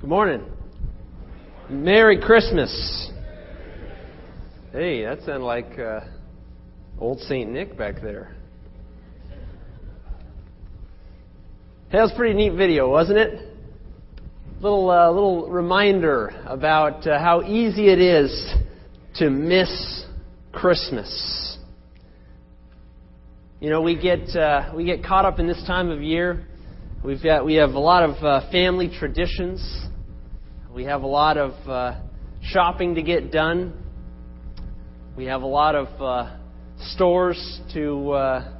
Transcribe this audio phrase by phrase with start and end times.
[0.00, 0.42] Good morning.
[1.68, 3.10] Merry Christmas.
[4.72, 6.00] Hey, that sounded like uh,
[6.98, 8.34] old Saint Nick back there.
[11.90, 13.54] Hey, that was a pretty neat video, wasn't it?
[14.62, 18.54] Little uh, little reminder about uh, how easy it is
[19.16, 20.06] to miss
[20.50, 21.58] Christmas.
[23.60, 26.46] You know, we get uh, we get caught up in this time of year.
[27.04, 29.88] We've got we have a lot of uh, family traditions.
[30.72, 32.00] We have a lot of uh,
[32.42, 33.72] shopping to get done.
[35.16, 36.36] We have a lot of uh,
[36.92, 38.58] stores to uh,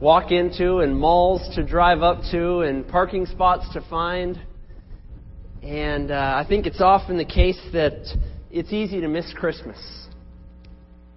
[0.00, 4.40] walk into and malls to drive up to and parking spots to find.
[5.62, 8.06] And uh, I think it's often the case that
[8.50, 9.76] it's easy to miss Christmas.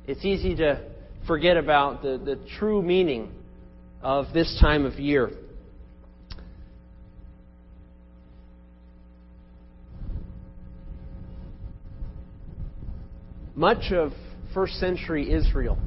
[0.05, 0.85] It's easy to
[1.27, 3.31] forget about the, the true meaning
[4.01, 5.31] of this time of year.
[13.59, 14.13] Much of
[14.53, 15.77] first century Israel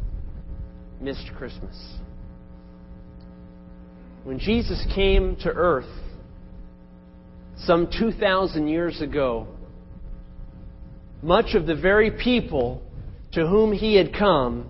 [1.01, 1.97] missed Christmas.
[4.25, 5.89] When Jesus came to earth
[7.57, 9.47] some 2,000 years ago,
[11.23, 12.83] much of the very people
[13.33, 14.69] to whom he had come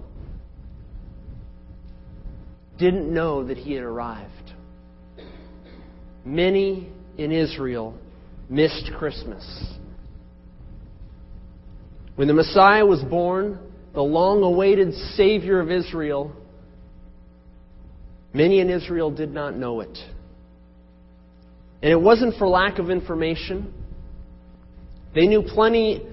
[2.79, 4.53] didn't know that he had arrived.
[6.25, 7.99] Many in Israel
[8.49, 9.75] missed Christmas.
[12.15, 13.59] When the Messiah was born,
[13.95, 16.33] the long awaited Savior of Israel,
[18.33, 19.99] many in Israel did not know it.
[21.83, 23.73] And it wasn't for lack of information.
[25.15, 26.07] They knew plenty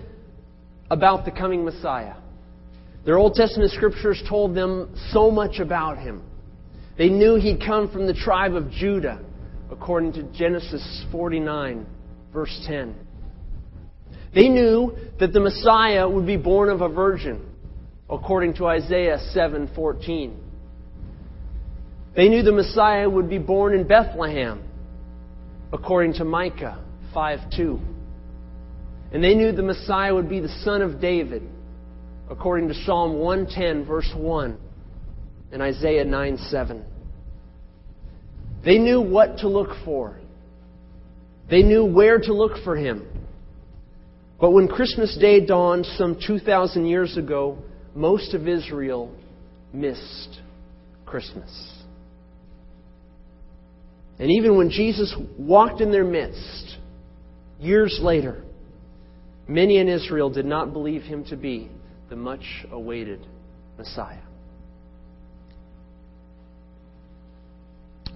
[0.89, 2.15] about the coming Messiah.
[3.05, 6.23] Their Old Testament scriptures told them so much about him.
[6.97, 9.23] They knew he'd come from the tribe of Judah,
[9.71, 11.85] according to Genesis 49,
[12.33, 12.95] verse 10.
[14.33, 17.41] They knew that the Messiah would be born of a virgin,
[18.09, 20.35] according to Isaiah 7:14.
[22.15, 24.61] They knew the Messiah would be born in Bethlehem,
[25.71, 26.77] according to Micah
[27.13, 27.79] 5:2.
[29.11, 31.43] And they knew the Messiah would be the son of David,
[32.29, 34.57] according to Psalm 110 verse 1
[35.51, 36.83] and Isaiah 9:7.
[38.63, 40.17] They knew what to look for.
[41.49, 43.07] They knew where to look for him.
[44.39, 47.57] But when Christmas Day dawned some 2,000 years ago,
[47.93, 49.13] most of Israel
[49.73, 50.39] missed
[51.05, 51.73] Christmas.
[54.17, 56.77] And even when Jesus walked in their midst,
[57.59, 58.43] years later,
[59.47, 61.69] many in Israel did not believe him to be
[62.09, 63.25] the much awaited
[63.77, 64.17] Messiah.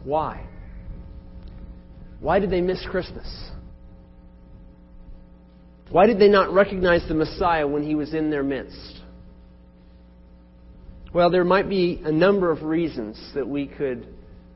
[0.03, 0.45] Why?
[2.19, 3.27] Why did they miss Christmas?
[5.93, 8.99] Why did they not recognize the Messiah when he was in their midst?
[11.13, 14.07] Well, there might be a number of reasons that we could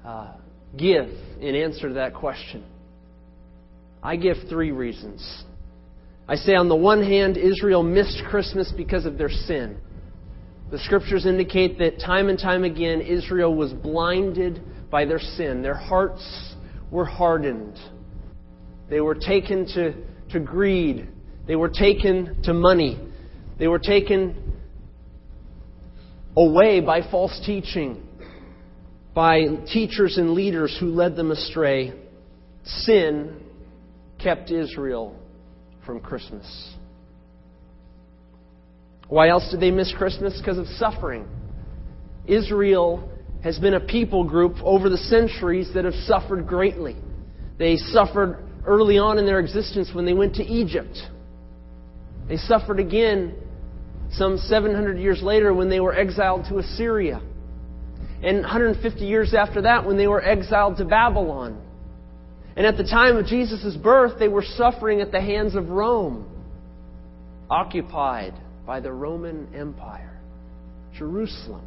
[0.03, 0.33] uh,
[0.75, 1.07] give
[1.39, 2.65] in answer to that question.
[4.01, 5.43] I give three reasons.
[6.27, 9.77] I say, on the one hand, Israel missed Christmas because of their sin.
[10.71, 14.59] The scriptures indicate that time and time again, Israel was blinded
[14.89, 15.61] by their sin.
[15.61, 16.55] Their hearts
[16.89, 17.77] were hardened.
[18.89, 19.93] They were taken to,
[20.31, 21.09] to greed.
[21.47, 22.99] They were taken to money.
[23.57, 24.53] They were taken
[26.35, 28.03] away by false teaching,
[29.15, 31.93] by teachers and leaders who led them astray.
[32.63, 33.41] Sin
[34.21, 35.15] kept Israel
[35.85, 36.75] from Christmas.
[39.07, 40.37] Why else did they miss Christmas?
[40.37, 41.25] Because of suffering.
[42.27, 43.09] Israel
[43.41, 46.97] has been a people group over the centuries that have suffered greatly.
[47.57, 50.97] They suffered early on in their existence when they went to Egypt.
[52.27, 53.35] They suffered again
[54.11, 57.21] some 700 years later when they were exiled to Assyria.
[58.23, 61.61] And 150 years after that when they were exiled to Babylon.
[62.55, 66.27] And at the time of Jesus' birth, they were suffering at the hands of Rome,
[67.50, 68.33] occupied
[68.65, 70.19] by the Roman Empire.
[70.97, 71.65] Jerusalem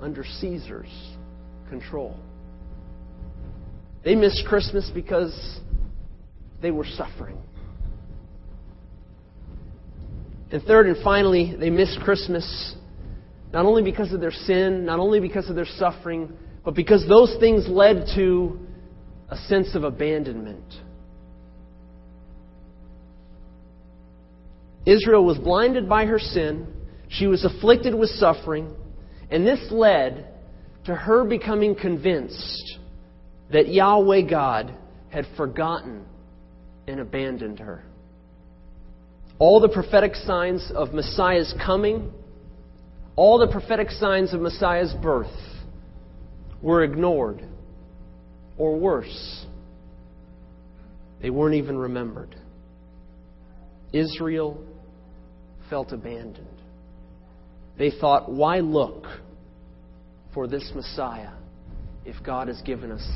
[0.00, 1.16] under Caesar's
[1.68, 2.16] control.
[4.04, 5.58] They missed Christmas because
[6.62, 7.38] they were suffering.
[10.54, 12.76] And third and finally, they missed Christmas
[13.52, 16.32] not only because of their sin, not only because of their suffering,
[16.64, 18.60] but because those things led to
[19.30, 20.62] a sense of abandonment.
[24.86, 26.68] Israel was blinded by her sin.
[27.08, 28.76] She was afflicted with suffering.
[29.32, 30.28] And this led
[30.84, 32.78] to her becoming convinced
[33.50, 34.72] that Yahweh God
[35.08, 36.04] had forgotten
[36.86, 37.82] and and abandoned her.
[39.38, 42.12] All the prophetic signs of Messiah's coming,
[43.16, 45.26] all the prophetic signs of Messiah's birth
[46.62, 47.44] were ignored,
[48.56, 49.44] or worse,
[51.20, 52.34] they weren't even remembered.
[53.92, 54.64] Israel
[55.68, 56.46] felt abandoned.
[57.78, 59.06] They thought, why look
[60.32, 61.32] for this Messiah
[62.04, 63.06] if God has given us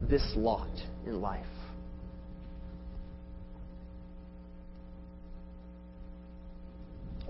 [0.00, 0.70] this lot
[1.06, 1.46] in life?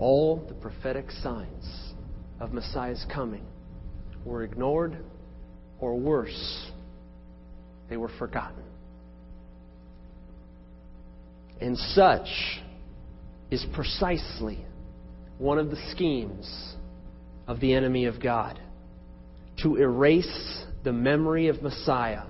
[0.03, 1.93] All the prophetic signs
[2.41, 3.45] of Messiah's coming
[4.25, 4.97] were ignored,
[5.79, 6.69] or worse,
[7.89, 8.65] they were forgotten.
[11.61, 12.27] And such
[13.49, 14.65] is precisely
[15.37, 16.75] one of the schemes
[17.47, 18.59] of the enemy of God
[19.61, 22.23] to erase the memory of Messiah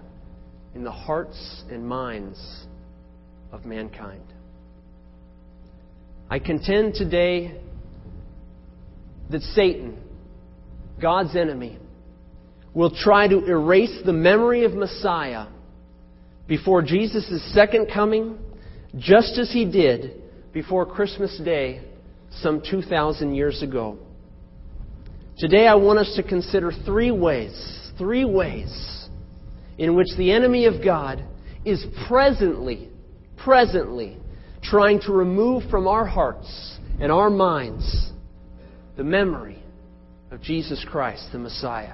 [0.75, 2.68] in the hearts and minds
[3.52, 4.32] of mankind.
[6.33, 7.53] I contend today
[9.30, 10.01] that Satan,
[11.00, 11.77] God's enemy,
[12.74, 15.45] will try to erase the memory of Messiah
[16.47, 18.39] before Jesus' second coming,
[18.97, 21.83] just as he did before Christmas Day
[22.31, 24.00] some 2,000 years ago.
[25.38, 29.07] Today I want us to consider three ways, three ways
[29.77, 31.24] in which the enemy of God
[31.63, 32.89] is presently,
[33.38, 34.18] presently
[34.63, 38.12] trying to remove from our hearts and our minds
[38.95, 39.62] the memory
[40.31, 41.94] of Jesus Christ, the Messiah.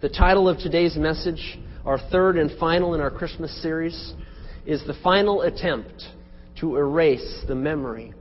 [0.00, 4.14] The title of today's message, our third and final in our Christmas series,
[4.64, 6.04] is The Final Attempt
[6.60, 8.12] to Erase the Memory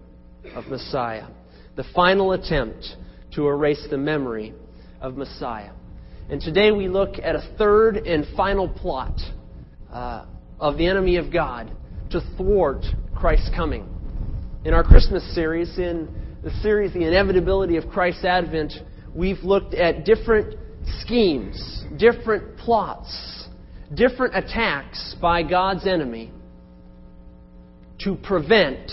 [0.55, 1.27] of Messiah.
[1.75, 2.85] The final attempt
[3.35, 4.53] to erase the memory
[4.99, 5.71] of Messiah.
[6.29, 9.19] And today we look at a third and final plot
[9.91, 10.25] uh,
[10.59, 11.71] of the enemy of God
[12.11, 12.83] to thwart
[13.17, 13.87] Christ's coming.
[14.63, 16.07] In our Christmas series, in
[16.43, 18.73] the series The Inevitability of Christ's Advent,
[19.15, 20.55] we've looked at different
[20.99, 23.47] schemes, different plots,
[23.95, 26.31] different attacks by God's enemy
[28.01, 28.91] to prevent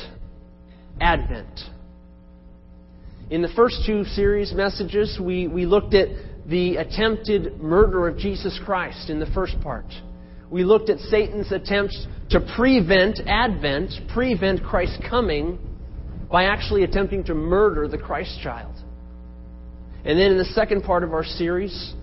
[1.03, 1.61] Advent.
[3.29, 6.09] In the first two series messages, we, we looked at
[6.47, 9.87] the attempted murder of Jesus Christ in the first part.
[10.51, 15.59] We looked at Satan's attempts to prevent Advent, prevent Christ's coming,
[16.31, 18.75] by actually attempting to murder the Christ child.
[20.05, 21.95] And then in the second part of our series,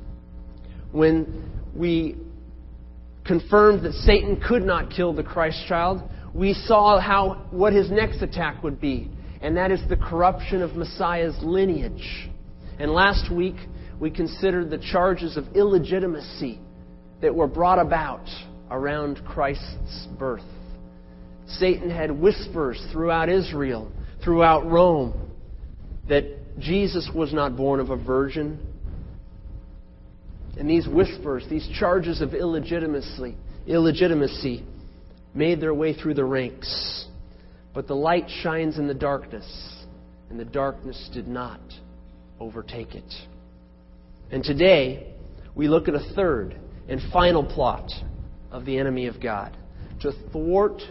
[0.91, 2.15] when we
[3.25, 6.01] confirmed that Satan could not kill the Christ child,
[6.33, 9.11] we saw how what his next attack would be,
[9.41, 12.29] and that is the corruption of Messiah's lineage.
[12.79, 13.55] And last week
[13.99, 16.59] we considered the charges of illegitimacy
[17.21, 18.27] that were brought about
[18.69, 20.43] around Christ's birth.
[21.47, 23.91] Satan had whispers throughout Israel,
[24.23, 25.31] throughout Rome,
[26.07, 28.59] that Jesus was not born of a virgin.
[30.57, 33.35] And these whispers, these charges of illegitimacy,
[33.67, 34.65] illegitimacy
[35.33, 37.05] made their way through the ranks.
[37.73, 39.47] But the light shines in the darkness,
[40.29, 41.61] and the darkness did not
[42.39, 43.13] overtake it.
[44.29, 45.13] And today,
[45.55, 47.91] we look at a third and final plot
[48.51, 49.55] of the enemy of God
[50.01, 50.81] to thwart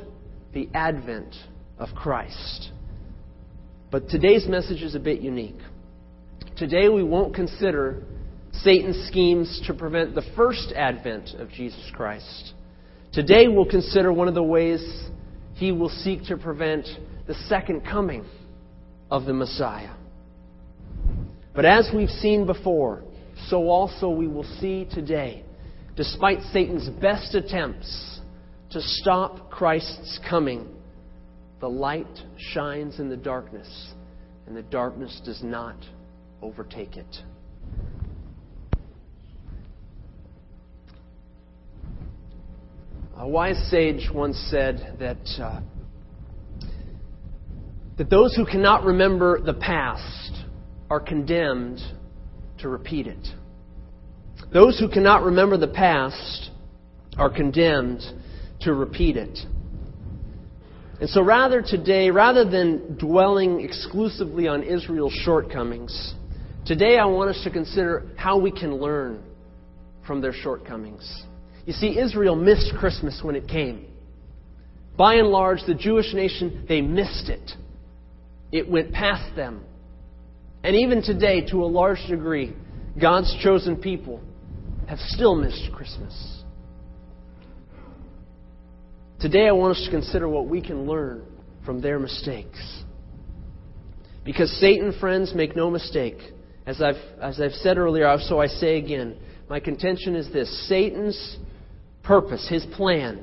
[0.52, 1.34] the advent
[1.78, 2.70] of Christ.
[3.90, 5.58] But today's message is a bit unique.
[6.56, 8.02] Today, we won't consider
[8.52, 12.52] Satan's schemes to prevent the first advent of Jesus Christ.
[13.12, 15.08] Today we'll consider one of the ways
[15.54, 16.86] he will seek to prevent
[17.26, 18.24] the second coming
[19.10, 19.94] of the Messiah.
[21.54, 23.02] But as we've seen before,
[23.48, 25.44] so also we will see today,
[26.00, 28.20] despite Satan's best attempts
[28.70, 30.66] to stop Christ's coming,
[31.60, 32.06] the light
[32.38, 33.92] shines in the darkness,
[34.46, 35.76] and the darkness does not
[36.40, 37.16] overtake it.
[43.18, 45.60] A wise sage once said that, uh,
[47.98, 50.32] that those who cannot remember the past
[50.88, 51.78] are condemned
[52.60, 53.28] to repeat it.
[54.52, 56.50] Those who cannot remember the past
[57.16, 58.02] are condemned
[58.62, 59.38] to repeat it.
[61.00, 66.14] And so, rather today, rather than dwelling exclusively on Israel's shortcomings,
[66.66, 69.22] today I want us to consider how we can learn
[70.06, 71.24] from their shortcomings.
[71.64, 73.86] You see, Israel missed Christmas when it came.
[74.96, 77.52] By and large, the Jewish nation, they missed it.
[78.50, 79.64] It went past them.
[80.64, 82.54] And even today, to a large degree,
[83.00, 84.20] God's chosen people
[84.90, 86.42] have still missed Christmas.
[89.20, 91.22] Today, I want us to consider what we can learn
[91.64, 92.82] from their mistakes.
[94.24, 96.16] Because Satan, friends, make no mistake.
[96.66, 99.16] As I've, as I've said earlier, so I say again,
[99.48, 101.38] my contention is this Satan's
[102.02, 103.22] purpose, his plan,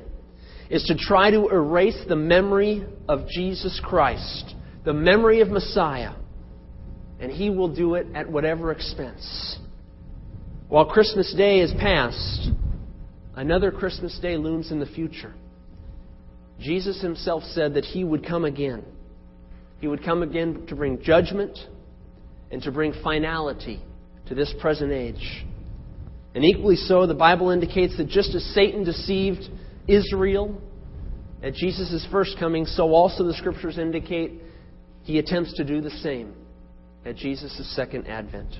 [0.70, 4.54] is to try to erase the memory of Jesus Christ,
[4.86, 6.14] the memory of Messiah,
[7.20, 9.58] and he will do it at whatever expense.
[10.68, 12.50] While Christmas Day is past,
[13.34, 15.32] another Christmas Day looms in the future.
[16.60, 18.84] Jesus himself said that he would come again.
[19.80, 21.58] He would come again to bring judgment
[22.50, 23.80] and to bring finality
[24.26, 25.46] to this present age.
[26.34, 29.44] And equally so, the Bible indicates that just as Satan deceived
[29.86, 30.60] Israel
[31.42, 34.42] at Jesus' first coming, so also the Scriptures indicate
[35.04, 36.34] he attempts to do the same
[37.06, 38.54] at Jesus' second advent.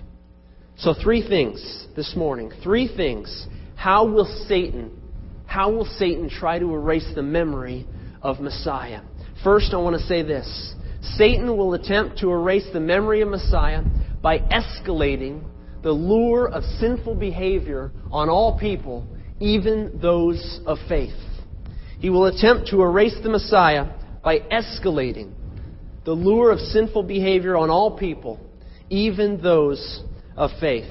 [0.80, 2.52] So, three things this morning.
[2.62, 3.48] Three things.
[3.74, 4.92] How will Satan,
[5.44, 7.84] how will Satan try to erase the memory
[8.22, 9.00] of Messiah?
[9.42, 10.74] First, I want to say this
[11.16, 13.82] Satan will attempt to erase the memory of Messiah
[14.22, 15.42] by escalating
[15.82, 19.04] the lure of sinful behavior on all people,
[19.40, 21.16] even those of faith.
[21.98, 23.86] He will attempt to erase the Messiah
[24.22, 25.32] by escalating
[26.04, 28.38] the lure of sinful behavior on all people,
[28.90, 30.04] even those
[30.38, 30.88] of faith.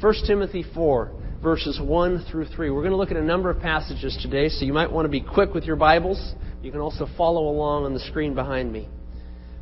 [0.00, 1.12] 1 Timothy 4,
[1.42, 2.70] verses 1 through 3.
[2.70, 5.08] We're going to look at a number of passages today, so you might want to
[5.08, 6.34] be quick with your Bibles.
[6.62, 8.88] You can also follow along on the screen behind me.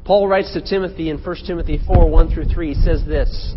[0.06, 2.74] Paul writes to Timothy in 1 Timothy 4 1 through 3.
[2.74, 3.54] He says this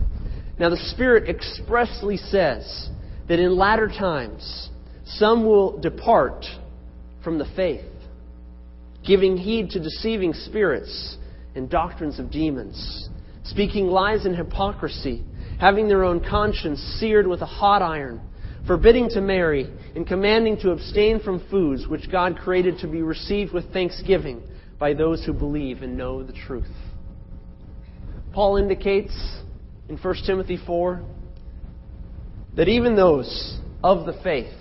[0.59, 2.89] Now the Spirit expressly says
[3.29, 4.69] that in latter times
[5.05, 6.45] some will depart
[7.23, 7.85] from the faith,
[9.05, 11.17] giving heed to deceiving spirits
[11.55, 13.09] and doctrines of demons,
[13.43, 15.23] speaking lies and hypocrisy,
[15.59, 18.21] having their own conscience seared with a hot iron,
[18.65, 23.53] forbidding to marry, and commanding to abstain from foods which God created to be received
[23.53, 24.41] with thanksgiving
[24.77, 26.71] by those who believe and know the truth.
[28.33, 29.13] Paul indicates
[29.89, 31.03] in 1 Timothy 4
[32.55, 34.53] that even those of the faith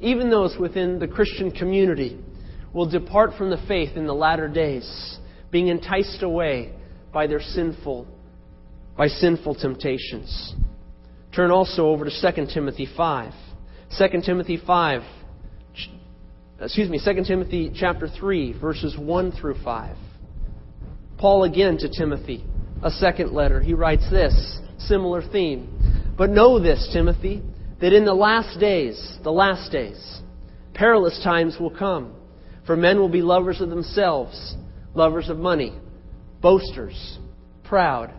[0.00, 2.18] even those within the Christian community,
[2.72, 5.18] will depart from the faith in the latter days,
[5.50, 6.72] being enticed away
[7.12, 8.06] by their sinful,
[8.98, 10.54] by sinful temptations.
[11.34, 13.32] Turn also over to 2 Timothy 5.
[13.96, 15.02] 2 Timothy 5,
[16.60, 19.96] excuse me, 2 Timothy chapter 3, verses 1 through 5.
[21.16, 22.44] Paul again to Timothy,
[22.82, 23.62] a second letter.
[23.62, 26.14] He writes this, similar theme.
[26.18, 27.42] But know this, Timothy,
[27.80, 30.20] that in the last days, the last days,
[30.74, 32.14] perilous times will come.
[32.66, 34.56] For men will be lovers of themselves,
[34.94, 35.72] lovers of money,
[36.42, 37.18] boasters,
[37.64, 38.12] proud,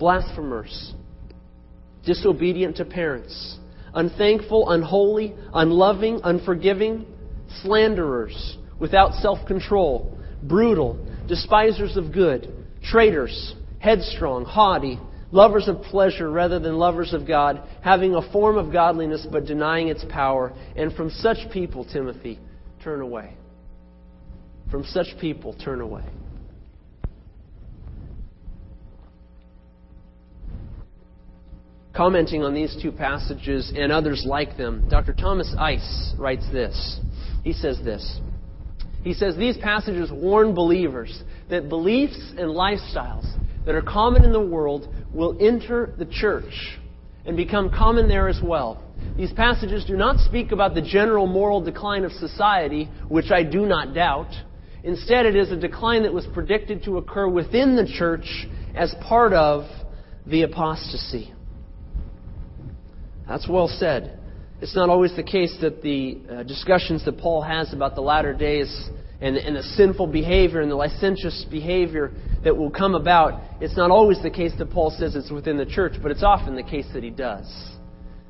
[0.00, 0.94] blasphemers,
[2.04, 3.58] disobedient to parents,
[3.94, 7.06] unthankful, unholy, unloving, unforgiving,
[7.62, 12.52] slanderers, without self control, brutal, despisers of good,
[12.82, 14.98] traitors, headstrong, haughty
[15.32, 19.88] lovers of pleasure rather than lovers of God, having a form of godliness but denying
[19.88, 20.52] its power.
[20.76, 22.38] And from such people, Timothy,
[22.82, 23.36] turn away.
[24.70, 26.04] From such people, turn away.
[32.00, 35.12] Commenting on these two passages and others like them, Dr.
[35.12, 36.98] Thomas Ice writes this.
[37.44, 38.20] He says this.
[39.04, 43.26] He says these passages warn believers that beliefs and lifestyles
[43.66, 46.78] that are common in the world will enter the church
[47.26, 48.82] and become common there as well.
[49.18, 53.66] These passages do not speak about the general moral decline of society, which I do
[53.66, 54.32] not doubt.
[54.84, 59.34] Instead, it is a decline that was predicted to occur within the church as part
[59.34, 59.66] of
[60.26, 61.34] the apostasy.
[63.30, 64.18] That's well said.
[64.60, 68.34] It's not always the case that the uh, discussions that Paul has about the latter
[68.34, 72.10] days and, and the sinful behavior and the licentious behavior
[72.42, 75.64] that will come about, it's not always the case that Paul says it's within the
[75.64, 77.46] church, but it's often the case that he does.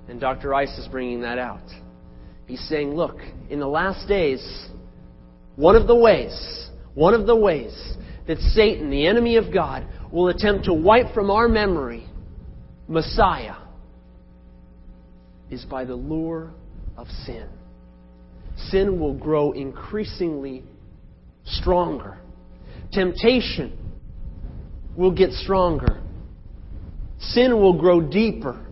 [0.06, 0.52] And Dr.
[0.52, 1.64] Ice is bringing that out.
[2.44, 3.16] He's saying, look,
[3.48, 4.68] in the last days,
[5.56, 7.72] one of the ways, one of the ways
[8.26, 12.06] that Satan, the enemy of God, will attempt to wipe from our memory
[12.86, 13.54] Messiah
[15.50, 16.50] is by the lure
[16.96, 17.48] of sin.
[18.68, 20.64] Sin will grow increasingly
[21.44, 22.18] stronger.
[22.92, 23.76] Temptation
[24.96, 26.02] will get stronger.
[27.18, 28.66] Sin will grow deeper.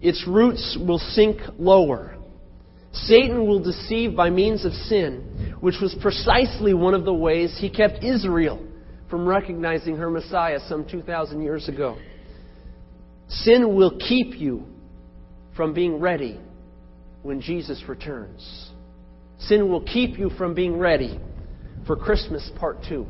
[0.00, 2.16] Its roots will sink lower.
[2.92, 7.70] Satan will deceive by means of sin, which was precisely one of the ways he
[7.70, 8.60] kept Israel
[9.08, 11.98] from recognizing her Messiah some 2,000 years ago.
[13.28, 14.66] Sin will keep you
[15.56, 16.40] from being ready
[17.22, 18.70] when Jesus returns.
[19.38, 21.18] Sin will keep you from being ready
[21.86, 23.06] for Christmas part two.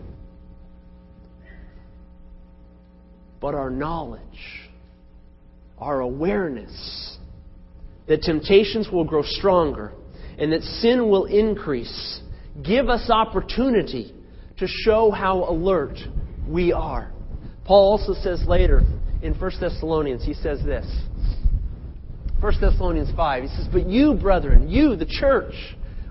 [3.41, 4.71] But our knowledge,
[5.79, 7.19] our awareness
[8.07, 9.93] that temptations will grow stronger
[10.39, 12.21] and that sin will increase
[12.63, 14.15] give us opportunity
[14.59, 15.97] to show how alert
[16.47, 17.11] we are.
[17.65, 18.83] Paul also says later
[19.23, 20.87] in 1 Thessalonians, he says this.
[22.43, 25.55] 1 Thessalonians 5, he says, But you, brethren, you, the church,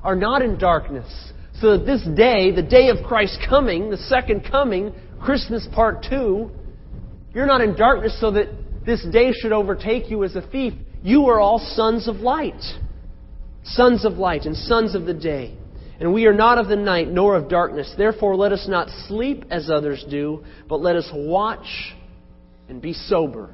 [0.01, 4.47] are not in darkness, so that this day, the day of Christ's coming, the second
[4.49, 6.49] coming, Christmas part two,
[7.33, 8.47] you're not in darkness so that
[8.85, 10.73] this day should overtake you as a thief.
[11.03, 12.61] You are all sons of light.
[13.63, 15.57] Sons of light and sons of the day.
[15.99, 17.93] And we are not of the night nor of darkness.
[17.97, 21.93] Therefore, let us not sleep as others do, but let us watch
[22.69, 23.53] and be sober.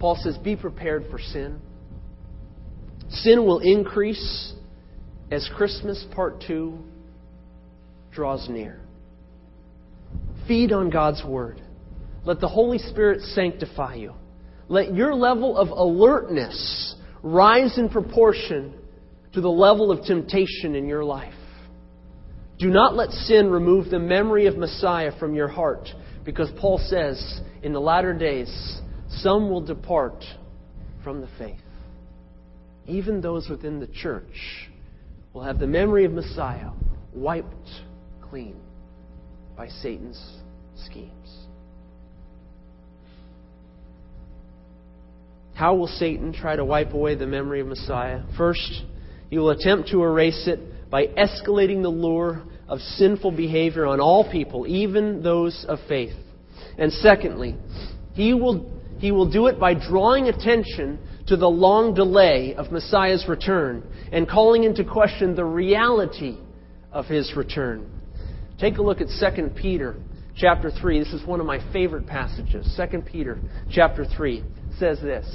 [0.00, 1.60] Paul says, Be prepared for sin.
[3.10, 4.54] Sin will increase
[5.30, 6.78] as Christmas part two
[8.10, 8.80] draws near.
[10.48, 11.60] Feed on God's Word.
[12.24, 14.14] Let the Holy Spirit sanctify you.
[14.68, 18.74] Let your level of alertness rise in proportion
[19.34, 21.34] to the level of temptation in your life.
[22.58, 25.88] Do not let sin remove the memory of Messiah from your heart,
[26.24, 28.80] because Paul says in the latter days,
[29.10, 30.24] some will depart
[31.02, 31.60] from the faith.
[32.86, 34.70] Even those within the church
[35.32, 36.70] will have the memory of Messiah
[37.12, 37.68] wiped
[38.28, 38.56] clean
[39.56, 40.38] by Satan's
[40.76, 41.46] schemes.
[45.54, 48.22] How will Satan try to wipe away the memory of Messiah?
[48.38, 48.82] First,
[49.28, 54.30] he will attempt to erase it by escalating the lure of sinful behavior on all
[54.30, 56.14] people, even those of faith.
[56.78, 57.56] And secondly,
[58.14, 63.26] he will, he will do it by drawing attention to the long delay of Messiah's
[63.26, 66.36] return and calling into question the reality
[66.92, 67.90] of his return.
[68.58, 69.96] Take a look at 2 Peter
[70.36, 70.98] chapter 3.
[70.98, 72.78] This is one of my favorite passages.
[72.78, 73.38] 2 Peter
[73.72, 74.44] chapter 3
[74.78, 75.26] says this.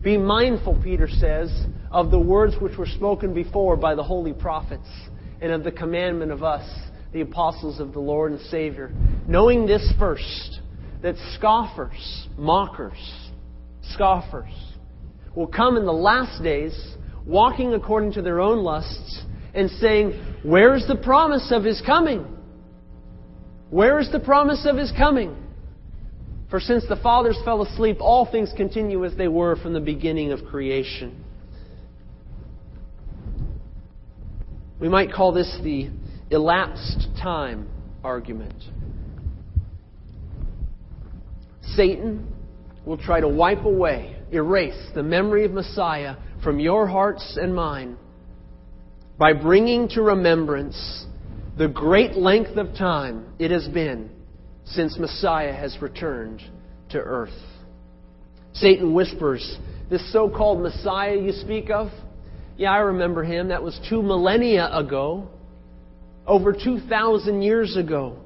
[0.00, 1.50] Be mindful, Peter says,
[1.90, 4.88] of the words which were spoken before by the holy prophets,
[5.40, 6.64] and of the commandment of us,
[7.12, 8.92] the apostles of the Lord and Savior,
[9.26, 10.60] knowing this first,
[11.02, 13.30] that scoffers, mockers,
[13.92, 14.52] scoffers,
[15.34, 19.22] will come in the last days, walking according to their own lusts,
[19.54, 22.26] and saying, Where is the promise of his coming?
[23.70, 25.36] Where is the promise of his coming?
[26.50, 30.32] For since the fathers fell asleep, all things continue as they were from the beginning
[30.32, 31.24] of creation.
[34.80, 35.90] We might call this the
[36.30, 37.68] elapsed time
[38.02, 38.54] argument.
[41.74, 42.32] Satan
[42.84, 47.96] will try to wipe away, erase the memory of Messiah from your hearts and mine
[49.18, 51.06] by bringing to remembrance
[51.56, 54.10] the great length of time it has been
[54.64, 56.40] since Messiah has returned
[56.90, 57.30] to earth.
[58.52, 59.58] Satan whispers,
[59.90, 61.90] This so called Messiah you speak of?
[62.56, 63.48] Yeah, I remember him.
[63.48, 65.28] That was two millennia ago,
[66.26, 68.18] over 2,000 years ago.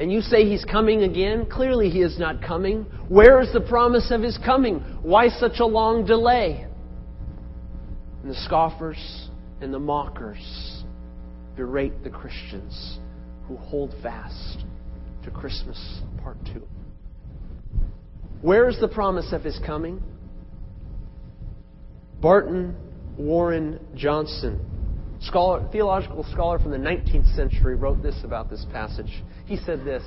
[0.00, 1.44] And you say he's coming again?
[1.44, 2.86] Clearly he is not coming.
[3.10, 4.80] Where is the promise of his coming?
[5.02, 6.66] Why such a long delay?
[8.22, 9.28] And the scoffers
[9.60, 10.84] and the mockers
[11.54, 12.98] berate the Christians
[13.46, 14.64] who hold fast
[15.22, 16.66] to Christmas part two.
[18.40, 20.02] Where is the promise of his coming?
[22.22, 22.74] Barton
[23.18, 24.64] Warren Johnson,
[25.22, 29.22] scholar, theological scholar from the 19th century, wrote this about this passage.
[29.46, 30.02] He said this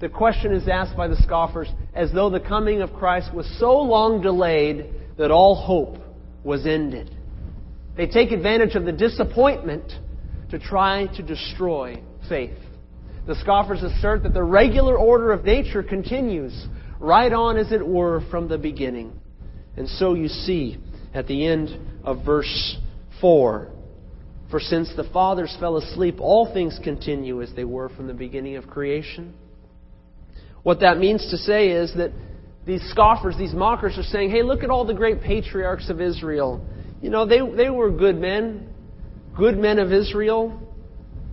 [0.00, 3.78] The question is asked by the scoffers as though the coming of Christ was so
[3.78, 5.98] long delayed that all hope
[6.44, 7.10] was ended.
[7.96, 9.92] They take advantage of the disappointment
[10.50, 12.58] to try to destroy faith.
[13.26, 16.66] The scoffers assert that the regular order of nature continues
[17.00, 19.18] right on, as it were, from the beginning.
[19.76, 20.78] And so you see
[21.12, 22.76] at the end of verse
[23.20, 23.72] 4
[24.50, 28.56] For since the fathers fell asleep, all things continue as they were from the beginning
[28.56, 29.34] of creation.
[30.62, 32.12] What that means to say is that
[32.64, 36.64] these scoffers, these mockers, are saying, hey, look at all the great patriarchs of Israel.
[37.00, 38.68] You know, they, they were good men,
[39.36, 40.60] good men of Israel,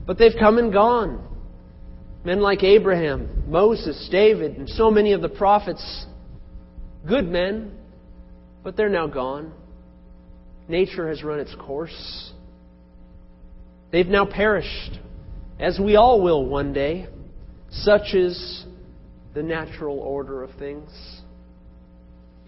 [0.06, 1.28] but they've come and gone.
[2.24, 6.06] Men like Abraham, Moses, David, and so many of the prophets,
[7.08, 7.72] good men,
[8.64, 9.52] but they're now gone.
[10.68, 12.32] Nature has run its course.
[13.94, 15.00] They've now perished,
[15.60, 17.06] as we all will one day.
[17.70, 18.66] Such is
[19.36, 20.90] the natural order of things.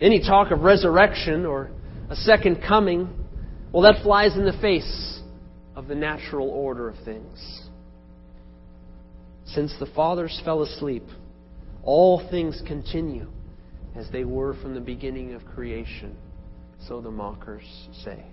[0.02, 1.70] Any talk of resurrection or
[2.10, 3.08] a second coming,
[3.72, 5.22] Well, that flies in the face
[5.76, 7.70] of the natural order of things.
[9.46, 11.04] Since the fathers fell asleep,
[11.84, 13.28] all things continue
[13.96, 16.16] as they were from the beginning of creation,
[16.88, 18.24] so the mockers say.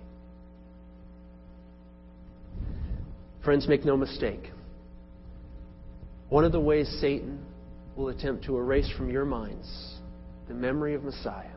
[3.43, 4.51] Friends, make no mistake.
[6.29, 7.45] One of the ways Satan
[7.95, 9.97] will attempt to erase from your minds
[10.47, 11.49] the memory of Messiah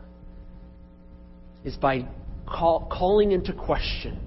[1.64, 2.06] is by
[2.46, 4.18] call, calling into question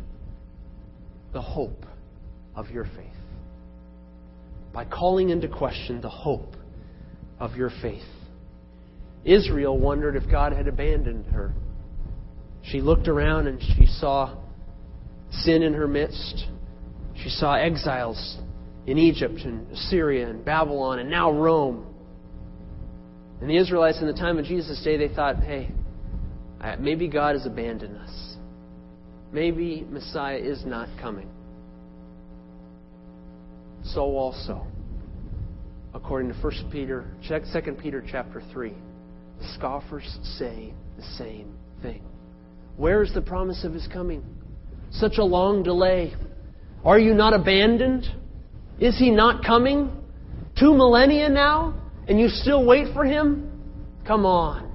[1.33, 1.85] the hope
[2.55, 3.05] of your faith.
[4.73, 6.55] By calling into question the hope
[7.39, 8.03] of your faith.
[9.23, 11.53] Israel wondered if God had abandoned her.
[12.63, 14.35] She looked around and she saw
[15.31, 16.45] sin in her midst.
[17.23, 18.37] She saw exiles
[18.87, 21.85] in Egypt and Syria and Babylon and now Rome.
[23.41, 25.71] And the Israelites in the time of Jesus' day, they thought, hey,
[26.79, 28.35] maybe God has abandoned us.
[29.31, 31.29] Maybe Messiah is not coming.
[33.83, 34.67] So also,
[35.93, 38.73] according to 1 Peter, 2 Peter chapter 3,
[39.39, 42.03] the scoffers say the same thing.
[42.75, 44.23] Where is the promise of his coming?
[44.91, 46.13] Such a long delay.
[46.83, 48.05] Are you not abandoned?
[48.79, 49.91] Is he not coming?
[50.57, 51.75] Two millennia now?
[52.07, 53.45] And you still wait for him?
[54.07, 54.69] Come on.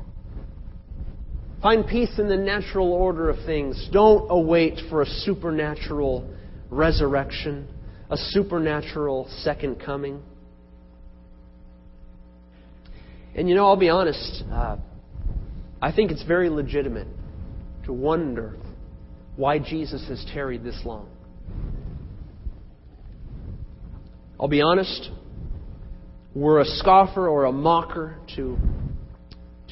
[1.63, 3.89] Find peace in the natural order of things.
[3.91, 6.31] Don't await for a supernatural
[6.71, 7.67] resurrection,
[8.11, 10.23] a supernatural second coming.
[13.35, 14.77] And you know, I'll be honest, uh,
[15.81, 17.09] I think it's very legitimate
[17.87, 18.57] to wonder
[19.37, 21.09] why Jesus has tarried this long.
[24.39, 25.11] I'll be honest,
[26.35, 28.59] were a scoffer or a mocker to,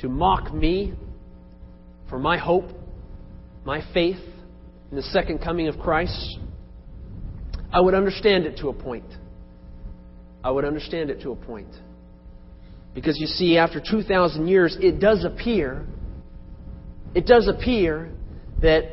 [0.01, 0.95] to mock me
[2.09, 2.71] for my hope,
[3.65, 4.21] my faith
[4.91, 6.39] in the second coming of Christ,
[7.73, 9.07] I would understand it to a point.
[10.45, 11.75] I would understand it to a point.
[12.95, 15.87] Because you see, after 2,000 years, it does appear,
[17.15, 18.13] it does appear
[18.61, 18.85] that,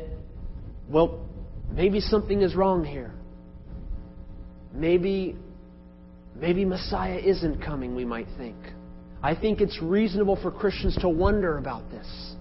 [0.88, 1.26] well,
[1.70, 3.12] maybe something is wrong here.
[4.72, 5.36] Maybe,
[6.34, 8.56] maybe Messiah isn't coming, we might think.
[9.22, 12.34] I think it's reasonable for Christians to wonder about this.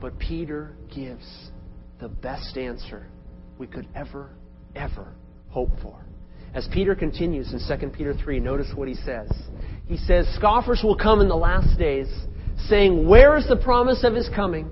[0.00, 1.50] But Peter gives
[2.00, 3.06] the best answer
[3.58, 4.30] we could ever,
[4.74, 5.12] ever
[5.50, 6.04] hope for.
[6.54, 9.30] As Peter continues in 2 Peter 3, notice what he says.
[9.86, 12.08] He says, Scoffers will come in the last days,
[12.68, 14.70] saying, Where is the promise of his coming?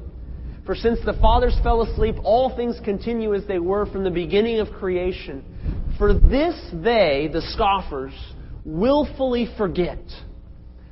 [0.65, 4.59] For since the fathers fell asleep, all things continue as they were from the beginning
[4.59, 5.45] of creation.
[5.99, 8.13] For this they, the scoffers,
[8.65, 10.03] willfully forget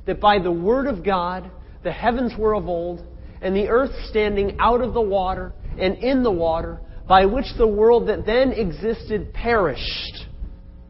[0.05, 1.49] that by the word of God
[1.83, 3.05] the heavens were of old,
[3.41, 7.67] and the earth standing out of the water and in the water, by which the
[7.67, 10.25] world that then existed perished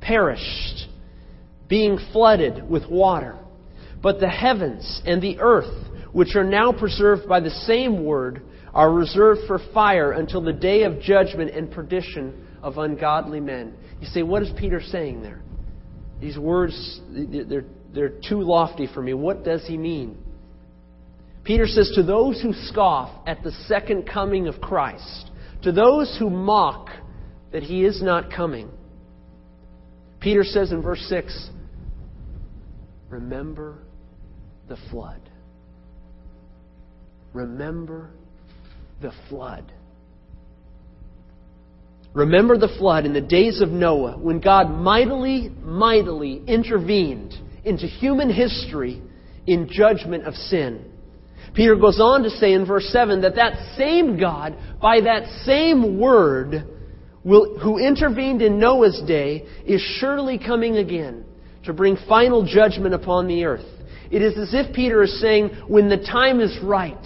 [0.05, 0.87] perished,
[1.67, 3.35] being flooded with water.
[4.01, 8.91] But the heavens and the earth, which are now preserved by the same word, are
[8.91, 13.75] reserved for fire until the day of judgment and perdition of ungodly men.
[14.01, 15.39] You say, what is Peter saying there?
[16.19, 19.13] These words, they're, they're too lofty for me.
[19.13, 20.17] What does he mean?
[21.43, 25.29] Peter says, To those who scoff at the second coming of Christ,
[25.61, 26.89] to those who mock
[27.51, 28.71] that he is not coming,
[30.19, 31.51] Peter says in verse 6
[33.09, 33.83] Remember
[34.67, 35.21] the flood.
[37.31, 38.09] Remember
[39.03, 39.71] the flood.
[42.15, 48.29] Remember the flood in the days of Noah when God mightily, mightily intervened into human
[48.29, 49.01] history
[49.45, 50.93] in judgment of sin.
[51.53, 55.99] Peter goes on to say in verse 7 that that same God, by that same
[55.99, 56.63] word,
[57.25, 61.25] will, who intervened in Noah's day is surely coming again
[61.65, 63.65] to bring final judgment upon the earth.
[64.09, 67.05] It is as if Peter is saying, when the time is right,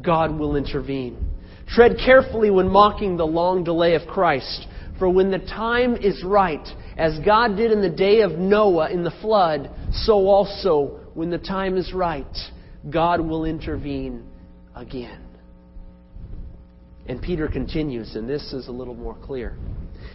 [0.00, 1.25] God will intervene.
[1.68, 4.66] Tread carefully when mocking the long delay of Christ,
[4.98, 9.02] for when the time is right, as God did in the day of Noah in
[9.02, 12.24] the flood, so also when the time is right,
[12.88, 14.24] God will intervene
[14.74, 15.22] again.
[17.08, 19.56] And Peter continues, and this is a little more clear.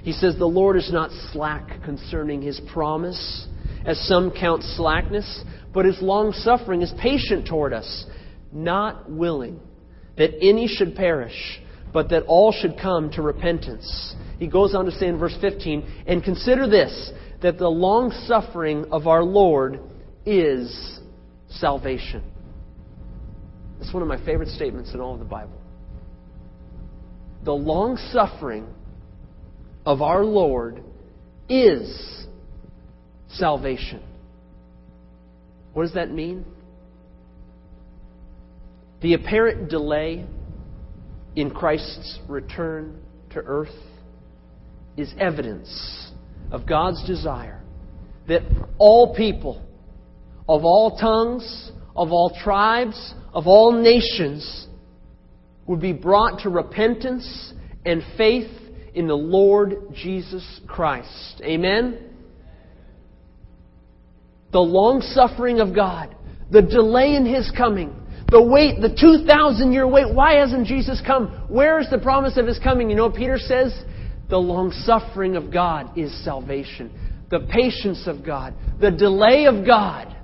[0.04, 3.48] He says, The Lord is not slack concerning his promise,
[3.86, 8.06] as some count slackness, but is long suffering, is patient toward us,
[8.52, 9.60] not willing
[10.22, 11.60] that any should perish,
[11.92, 14.16] but that all should come to repentance.
[14.38, 18.86] He goes on to say in verse 15, And consider this, that the long suffering
[18.92, 19.80] of our Lord
[20.24, 21.00] is
[21.50, 22.24] salvation.
[23.80, 25.60] That's one of my favorite statements in all of the Bible.
[27.44, 28.68] the long suffering
[29.88, 30.84] of our Lord
[31.50, 32.28] is
[33.30, 34.04] salvation.
[35.74, 36.46] What does that mean?
[39.02, 40.26] The apparent delay
[41.36, 43.70] in Christ's return to earth
[44.98, 46.12] is evidence
[46.52, 47.62] of God's desire
[48.28, 48.42] that
[48.78, 49.62] all people
[50.48, 54.68] of all tongues, of all tribes, of all nations
[55.66, 57.54] would be brought to repentance
[57.86, 58.52] and faith
[58.94, 61.42] in the Lord Jesus Christ.
[61.44, 62.10] Amen?
[64.52, 66.14] The long suffering of God,
[66.52, 67.96] the delay in His coming,
[68.32, 70.14] the wait, the 2,000 year wait.
[70.14, 71.28] Why hasn't Jesus come?
[71.50, 72.90] Where is the promise of His coming?
[72.90, 73.78] You know Peter says?
[74.30, 76.90] The long suffering of God is salvation.
[77.30, 80.16] The patience of God, the delay of God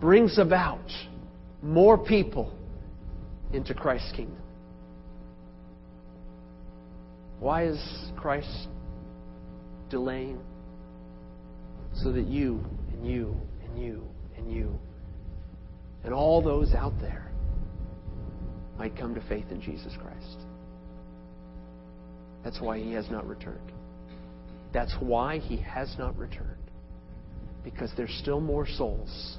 [0.00, 0.90] brings about
[1.62, 2.52] more people
[3.52, 4.42] into Christ's kingdom.
[7.38, 7.78] Why is
[8.16, 8.68] Christ
[9.90, 10.40] delaying?
[11.94, 14.02] So that you and you and you
[14.36, 14.78] and you
[16.06, 17.32] and all those out there
[18.78, 20.38] might come to faith in Jesus Christ.
[22.44, 23.72] That's why he has not returned.
[24.72, 26.70] That's why he has not returned.
[27.64, 29.38] Because there's still more souls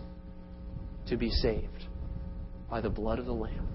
[1.07, 1.85] to be saved
[2.69, 3.69] by the blood of the Lamb.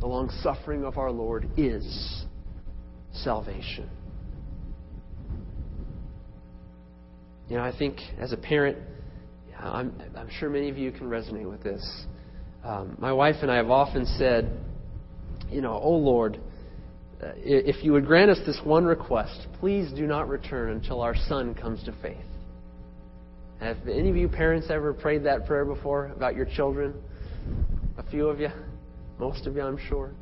[0.00, 2.24] The long suffering of our Lord is
[3.12, 3.88] salvation.
[7.48, 8.78] You know, I think as a parent,
[9.72, 12.06] I'm, I'm sure many of you can resonate with this.
[12.62, 14.50] Um, my wife and I have often said,
[15.50, 16.40] you know, oh Lord,
[17.22, 21.14] uh, if you would grant us this one request, please do not return until our
[21.14, 22.16] son comes to faith.
[23.60, 26.94] Have any of you parents ever prayed that prayer before about your children?
[27.98, 28.48] A few of you?
[29.18, 30.12] Most of you, I'm sure.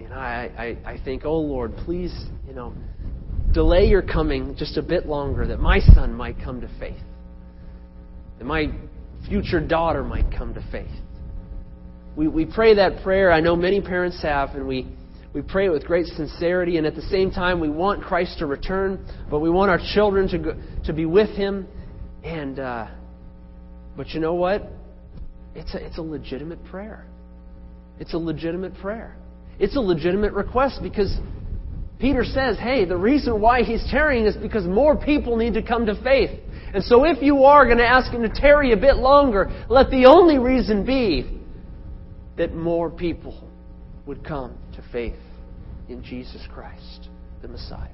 [0.00, 2.12] You know, I, I, I think, oh Lord, please,
[2.46, 2.74] you know,
[3.52, 6.96] delay your coming just a bit longer that my son might come to faith.
[8.44, 8.72] My
[9.28, 10.90] future daughter might come to faith.
[12.16, 13.32] We, we pray that prayer.
[13.32, 14.86] I know many parents have, and we,
[15.32, 16.76] we pray it with great sincerity.
[16.76, 20.28] And at the same time, we want Christ to return, but we want our children
[20.28, 21.66] to, go, to be with Him.
[22.22, 22.88] And, uh,
[23.96, 24.68] but you know what?
[25.54, 27.06] It's a, it's a legitimate prayer.
[27.98, 29.16] It's a legitimate prayer.
[29.58, 31.16] It's a legitimate request because
[31.98, 35.86] Peter says, hey, the reason why he's tarrying is because more people need to come
[35.86, 36.30] to faith.
[36.74, 39.90] And so if you are going to ask him to tarry a bit longer, let
[39.90, 41.40] the only reason be
[42.36, 43.48] that more people
[44.06, 45.18] would come to faith
[45.88, 47.08] in Jesus Christ,
[47.42, 47.88] the Messiah.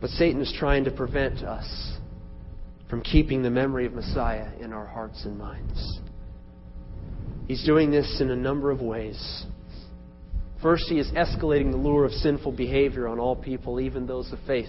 [0.00, 1.98] But Satan is trying to prevent us
[2.88, 6.00] from keeping the memory of Messiah in our hearts and minds.
[7.48, 9.46] He's doing this in a number of ways.
[10.62, 14.40] First, he is escalating the lure of sinful behavior on all people, even those of
[14.46, 14.68] faith.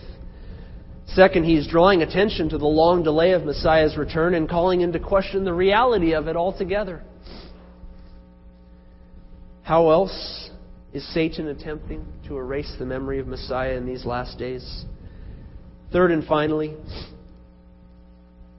[1.08, 5.00] Second, he is drawing attention to the long delay of Messiah's return and calling into
[5.00, 7.02] question the reality of it altogether.
[9.64, 10.50] How else
[10.94, 14.86] is Satan attempting to erase the memory of Messiah in these last days?
[15.92, 16.76] Third and finally,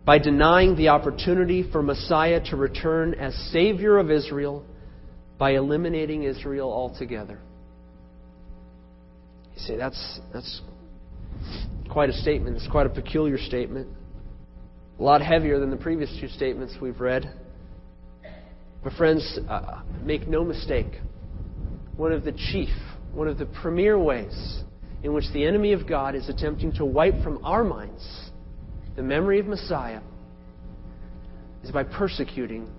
[0.04, 4.64] by denying the opportunity for Messiah to return as Savior of Israel
[5.40, 7.40] by eliminating Israel altogether.
[9.54, 10.60] You say, that's, that's
[11.90, 12.56] quite a statement.
[12.56, 13.88] It's quite a peculiar statement.
[14.98, 17.34] A lot heavier than the previous two statements we've read.
[18.84, 21.00] But, friends, uh, make no mistake.
[21.96, 22.68] One of the chief,
[23.14, 24.62] one of the premier ways
[25.02, 28.30] in which the enemy of God is attempting to wipe from our minds
[28.94, 30.02] the memory of Messiah
[31.64, 32.70] is by persecuting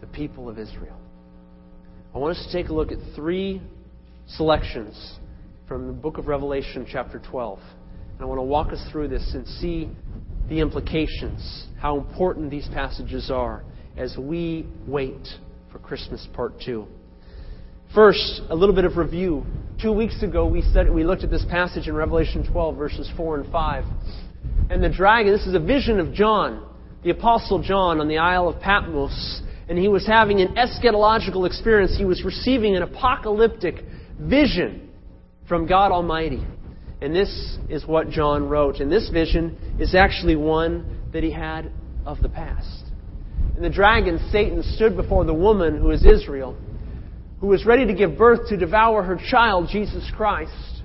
[0.00, 0.98] the people of Israel.
[2.16, 3.60] I want us to take a look at three
[4.26, 5.18] selections
[5.68, 7.58] from the book of Revelation, chapter 12.
[7.58, 9.90] And I want to walk us through this and see
[10.48, 13.64] the implications, how important these passages are
[13.98, 15.28] as we wait
[15.70, 16.86] for Christmas part 2.
[17.94, 19.44] First, a little bit of review.
[19.78, 23.40] Two weeks ago, we, said, we looked at this passage in Revelation 12, verses 4
[23.40, 23.84] and 5.
[24.70, 26.66] And the dragon, this is a vision of John,
[27.04, 29.42] the Apostle John, on the Isle of Patmos.
[29.68, 31.96] And he was having an eschatological experience.
[31.96, 33.84] He was receiving an apocalyptic
[34.20, 34.90] vision
[35.48, 36.44] from God Almighty.
[37.00, 38.76] And this is what John wrote.
[38.76, 41.70] And this vision is actually one that he had
[42.04, 42.84] of the past.
[43.56, 46.56] And the dragon, Satan, stood before the woman who is Israel
[47.40, 50.82] who was ready to give birth to devour her child, Jesus Christ,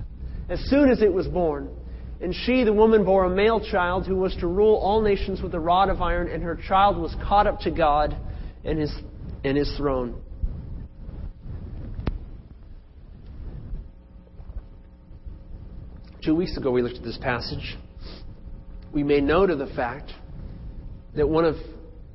[0.48, 1.70] as soon as it was born.
[2.20, 5.54] And she, the woman, bore a male child who was to rule all nations with
[5.54, 8.16] a rod of iron, and her child was caught up to God
[8.64, 8.94] and his,
[9.44, 10.20] and his throne.
[16.24, 17.76] Two weeks ago, we looked at this passage.
[18.92, 20.12] We made note of the fact
[21.16, 21.56] that one of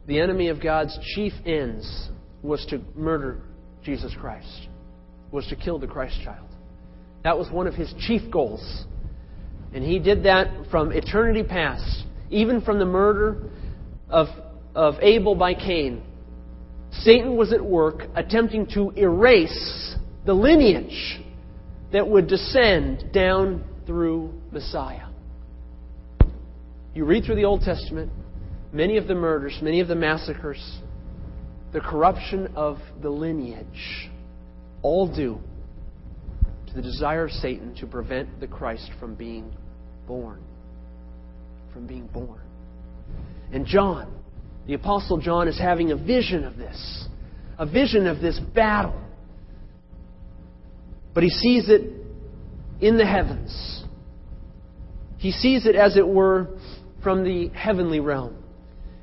[0.06, 2.10] the enemy of God's chief ends
[2.42, 3.42] was to murder
[3.84, 4.68] Jesus Christ,
[5.32, 6.48] was to kill the Christ child.
[7.24, 8.86] That was one of his chief goals.
[9.74, 13.50] And he did that from eternity past, even from the murder
[14.10, 14.28] of,
[14.74, 16.04] of Abel by Cain.
[16.92, 19.96] Satan was at work attempting to erase
[20.26, 21.22] the lineage
[21.92, 25.08] that would descend down through Messiah.
[26.94, 28.12] You read through the Old Testament,
[28.74, 30.80] many of the murders, many of the massacres,
[31.72, 34.10] the corruption of the lineage,
[34.82, 35.40] all due
[36.68, 39.54] to the desire of Satan to prevent the Christ from being
[40.08, 40.42] born.
[41.74, 42.42] From being born.
[43.52, 44.12] And John,
[44.68, 47.08] the Apostle John, is having a vision of this,
[47.58, 49.02] a vision of this battle.
[51.14, 51.94] But he sees it
[52.80, 53.84] in the heavens.
[55.18, 56.60] He sees it, as it were,
[57.02, 58.36] from the heavenly realm.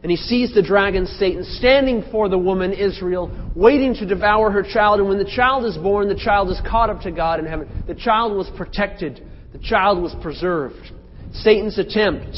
[0.02, 4.62] And he sees the dragon Satan standing for the woman Israel, waiting to devour her
[4.62, 5.00] child.
[5.00, 7.84] And when the child is born, the child is caught up to God in heaven.
[7.86, 10.92] The child was protected, the child was preserved.
[11.32, 12.36] Satan's attempt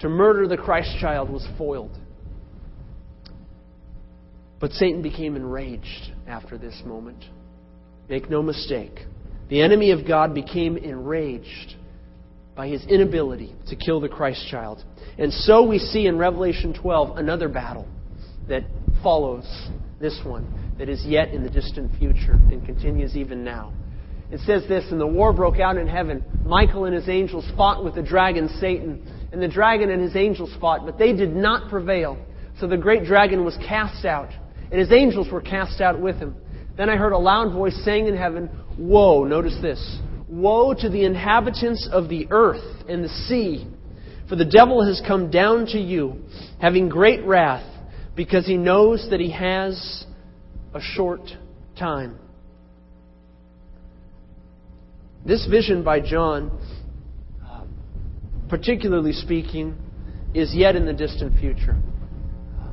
[0.00, 1.96] to murder the Christ child was foiled.
[4.60, 7.24] But Satan became enraged after this moment.
[8.08, 9.00] Make no mistake.
[9.48, 11.74] The enemy of God became enraged
[12.54, 14.84] by his inability to kill the Christ child.
[15.18, 17.88] And so we see in Revelation 12 another battle
[18.48, 18.64] that
[19.02, 19.44] follows
[20.00, 23.72] this one, that is yet in the distant future and continues even now.
[24.30, 26.24] It says this, and the war broke out in heaven.
[26.44, 30.50] Michael and his angels fought with the dragon Satan, and the dragon and his angels
[30.60, 32.16] fought, but they did not prevail.
[32.60, 34.30] So the great dragon was cast out,
[34.70, 36.36] and his angels were cast out with him.
[36.76, 41.04] Then I heard a loud voice saying in heaven, Woe, notice this, Woe to the
[41.04, 43.66] inhabitants of the earth and the sea,
[44.28, 46.22] for the devil has come down to you,
[46.60, 47.66] having great wrath,
[48.14, 50.04] because he knows that he has
[50.72, 51.22] a short
[51.76, 52.16] time.
[55.24, 56.50] This vision by John,
[58.48, 59.76] particularly speaking,
[60.34, 61.76] is yet in the distant future.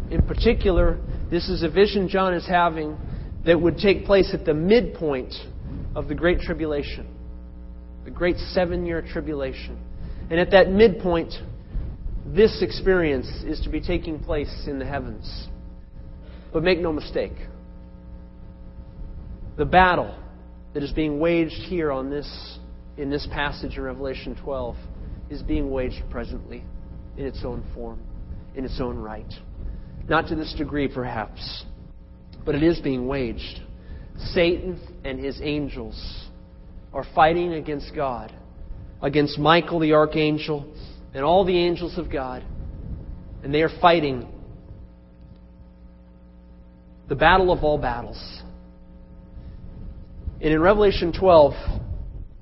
[0.09, 0.97] In particular,
[1.29, 2.97] this is a vision John is having
[3.45, 5.33] that would take place at the midpoint
[5.95, 7.07] of the Great Tribulation,
[8.05, 9.77] the great seven year tribulation.
[10.29, 11.33] And at that midpoint,
[12.25, 15.47] this experience is to be taking place in the heavens.
[16.53, 17.33] But make no mistake,
[19.57, 20.15] the battle
[20.73, 22.59] that is being waged here on this,
[22.97, 24.75] in this passage in Revelation 12
[25.29, 26.63] is being waged presently
[27.17, 27.99] in its own form,
[28.55, 29.31] in its own right.
[30.07, 31.65] Not to this degree, perhaps,
[32.45, 33.61] but it is being waged.
[34.17, 36.27] Satan and his angels
[36.93, 38.33] are fighting against God,
[39.01, 40.73] against Michael the archangel
[41.13, 42.43] and all the angels of God.
[43.43, 44.27] And they are fighting
[47.07, 48.41] the battle of all battles.
[50.39, 51.53] And in Revelation 12,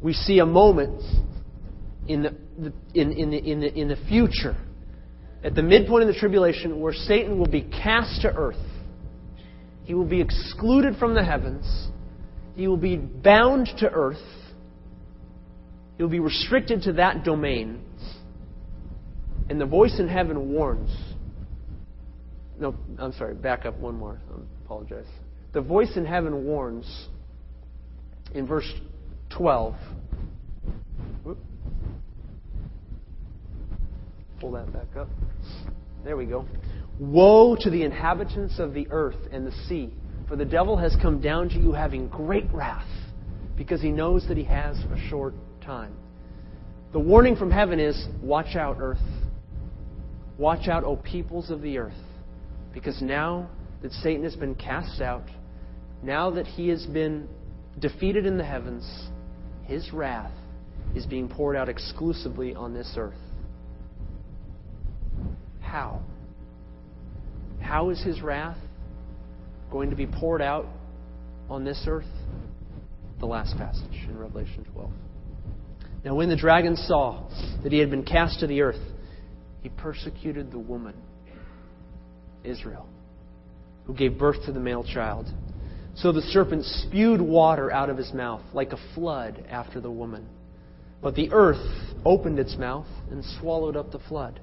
[0.01, 1.01] we see a moment
[2.07, 4.55] in the, in, in, the, in, the, in the future,
[5.43, 8.57] at the midpoint of the tribulation, where Satan will be cast to earth.
[9.83, 11.89] He will be excluded from the heavens.
[12.55, 14.17] He will be bound to earth.
[15.97, 17.81] He will be restricted to that domain.
[19.49, 20.91] And the voice in heaven warns.
[22.59, 24.19] No, I'm sorry, back up one more.
[24.29, 25.05] I apologize.
[25.53, 27.07] The voice in heaven warns
[28.35, 28.71] in verse
[29.29, 29.75] 12.
[31.23, 31.37] Whoop.
[34.39, 35.07] Pull that back up.
[36.03, 36.45] There we go.
[36.99, 39.93] Woe to the inhabitants of the earth and the sea,
[40.27, 42.87] for the devil has come down to you having great wrath,
[43.57, 45.95] because he knows that he has a short time.
[46.93, 48.99] The warning from heaven is watch out, earth.
[50.37, 51.93] Watch out, O peoples of the earth,
[52.73, 53.49] because now
[53.81, 55.23] that Satan has been cast out,
[56.03, 57.27] now that he has been
[57.79, 59.09] defeated in the heavens,
[59.63, 60.31] his wrath
[60.95, 63.13] is being poured out exclusively on this earth.
[65.61, 66.01] How?
[67.59, 68.57] How is his wrath
[69.71, 70.67] going to be poured out
[71.49, 72.05] on this earth?
[73.19, 74.91] The last passage in Revelation 12.
[76.03, 77.27] Now, when the dragon saw
[77.63, 78.79] that he had been cast to the earth,
[79.63, 80.93] he persecuted the woman,
[82.43, 82.87] Israel,
[83.85, 85.27] who gave birth to the male child.
[85.95, 90.27] So the serpent spewed water out of his mouth like a flood after the woman.
[91.01, 91.65] But the earth
[92.05, 94.39] opened its mouth and swallowed up the flood.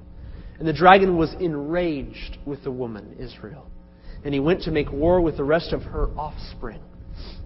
[0.59, 3.66] And the dragon was enraged with the woman, Israel.
[4.24, 6.80] And he went to make war with the rest of her offspring,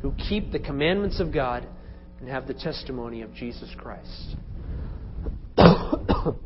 [0.03, 1.67] who keep the commandments of God
[2.21, 4.37] and have the testimony of Jesus Christ.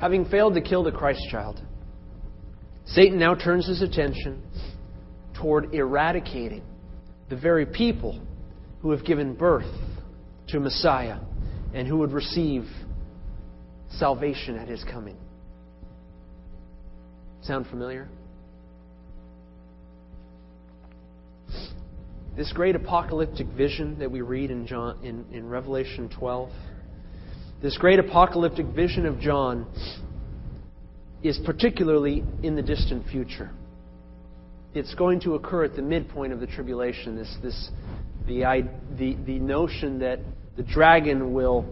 [0.00, 1.60] Having failed to kill the Christ child,
[2.86, 4.42] Satan now turns his attention
[5.34, 6.62] toward eradicating
[7.28, 8.20] the very people
[8.80, 9.70] who have given birth
[10.48, 11.18] to Messiah
[11.74, 12.64] and who would receive
[13.90, 15.18] salvation at his coming.
[17.42, 18.08] Sound familiar?
[22.36, 26.50] This great apocalyptic vision that we read in, John, in, in Revelation 12,
[27.62, 29.66] this great apocalyptic vision of John
[31.22, 33.50] is particularly in the distant future.
[34.72, 37.16] It's going to occur at the midpoint of the tribulation.
[37.16, 37.70] This, this,
[38.26, 40.20] the, the, the notion that
[40.56, 41.66] the dragon will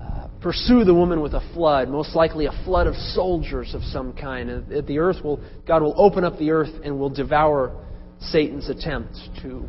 [0.00, 4.14] uh, pursue the woman with a flood, most likely a flood of soldiers of some
[4.14, 4.50] kind.
[4.50, 7.76] And the earth will, God will open up the earth and will devour
[8.18, 9.68] Satan's attempt to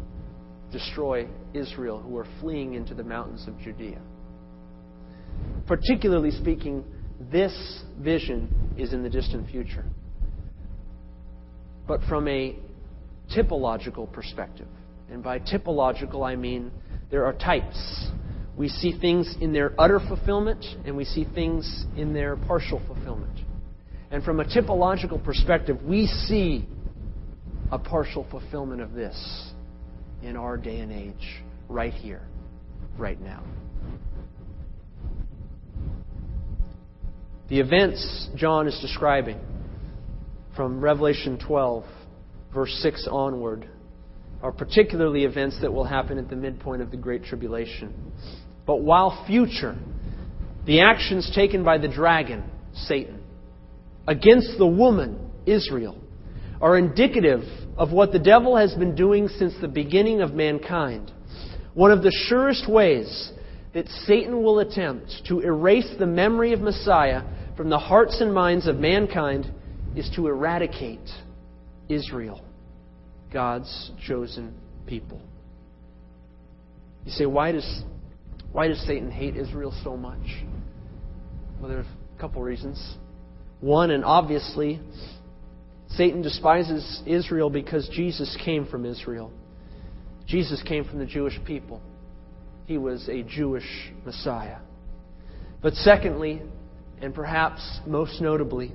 [0.71, 4.01] destroy Israel, who are fleeing into the mountains of Judea.
[5.67, 6.83] Particularly speaking,
[7.31, 9.85] this vision is in the distant future.
[11.87, 12.57] But from a
[13.35, 14.67] typological perspective,
[15.09, 16.71] and by typological I mean
[17.11, 18.07] there are types.
[18.57, 23.39] We see things in their utter fulfillment, and we see things in their partial fulfillment.
[24.11, 26.67] And from a typological perspective, we see
[27.71, 29.51] a partial fulfillment of this
[30.21, 32.21] in our day and age, right here,
[32.97, 33.43] right now.
[37.53, 39.39] The events John is describing
[40.55, 41.85] from Revelation 12,
[42.51, 43.69] verse 6 onward,
[44.41, 48.11] are particularly events that will happen at the midpoint of the Great Tribulation.
[48.65, 49.77] But while future,
[50.65, 52.43] the actions taken by the dragon,
[52.73, 53.21] Satan,
[54.07, 56.01] against the woman, Israel,
[56.59, 57.43] are indicative
[57.77, 61.11] of what the devil has been doing since the beginning of mankind.
[61.75, 63.31] One of the surest ways
[63.75, 67.21] that Satan will attempt to erase the memory of Messiah
[67.55, 69.51] from the hearts and minds of mankind
[69.95, 71.07] is to eradicate
[71.89, 72.43] Israel,
[73.31, 74.53] God's chosen
[74.87, 75.21] people.
[77.05, 77.83] You say, why does,
[78.51, 80.25] why does Satan hate Israel so much?
[81.59, 81.85] Well, there are
[82.17, 82.97] a couple reasons.
[83.59, 84.79] One, and obviously,
[85.89, 89.31] Satan despises Israel because Jesus came from Israel.
[90.25, 91.81] Jesus came from the Jewish people.
[92.65, 93.67] He was a Jewish
[94.05, 94.59] Messiah.
[95.61, 96.41] But secondly,
[97.01, 98.73] and perhaps most notably,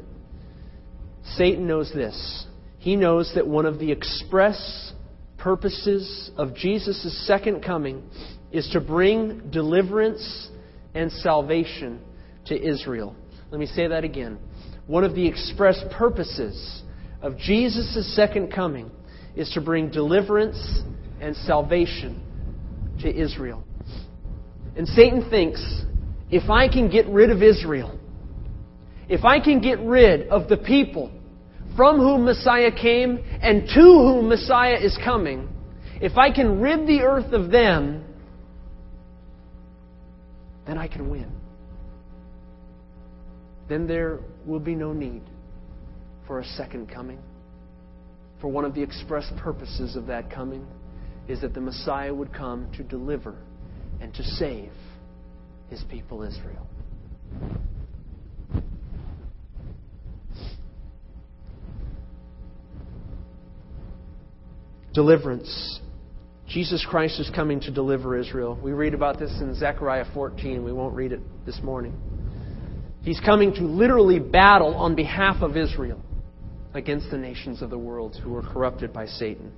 [1.36, 2.46] Satan knows this.
[2.78, 4.92] He knows that one of the express
[5.36, 8.02] purposes of Jesus' second coming
[8.52, 10.48] is to bring deliverance
[10.94, 12.00] and salvation
[12.46, 13.14] to Israel.
[13.50, 14.38] Let me say that again.
[14.86, 16.82] One of the express purposes
[17.20, 18.90] of Jesus' second coming
[19.36, 20.82] is to bring deliverance
[21.20, 22.22] and salvation
[23.00, 23.64] to Israel.
[24.76, 25.82] And Satan thinks
[26.30, 27.97] if I can get rid of Israel,
[29.08, 31.10] if I can get rid of the people
[31.76, 35.48] from whom Messiah came and to whom Messiah is coming,
[36.00, 38.04] if I can rid the earth of them,
[40.66, 41.32] then I can win.
[43.68, 45.22] Then there will be no need
[46.26, 47.18] for a second coming.
[48.40, 50.66] For one of the express purposes of that coming
[51.26, 53.36] is that the Messiah would come to deliver
[54.00, 54.72] and to save
[55.70, 56.66] his people Israel.
[64.94, 65.80] Deliverance.
[66.48, 68.58] Jesus Christ is coming to deliver Israel.
[68.62, 70.64] We read about this in Zechariah 14.
[70.64, 71.94] We won't read it this morning.
[73.02, 76.00] He's coming to literally battle on behalf of Israel
[76.74, 79.52] against the nations of the world who are corrupted by Satan.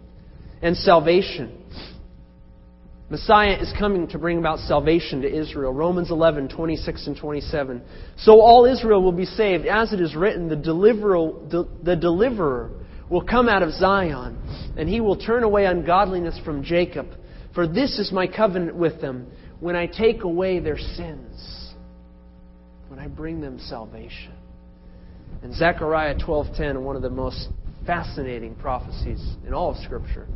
[0.63, 1.65] And salvation.
[3.09, 5.73] Messiah is coming to bring about salvation to Israel.
[5.73, 7.83] Romans 11, 26 and 27.
[8.19, 9.67] So all Israel will be saved.
[9.67, 12.71] As it is written, the deliverer, the deliverer
[13.11, 14.39] will come out of Zion,
[14.79, 17.09] and he will turn away ungodliness from Jacob.
[17.55, 19.27] For this is my covenant with them
[19.59, 21.75] when I take away their sins,
[22.89, 24.33] when I bring them salvation.
[25.43, 27.49] And Zechariah 12:10, one of the most
[27.85, 30.29] fascinating prophecies in all of Scripture.